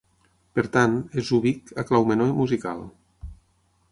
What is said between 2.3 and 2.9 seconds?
musical.